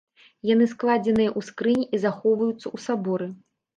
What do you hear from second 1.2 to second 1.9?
ў скрыні